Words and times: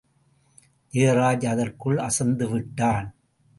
ஜெயராஜ் 0.93 1.45
அதற்குள் 1.45 1.97
அசந்துவிட்டான். 1.97 3.07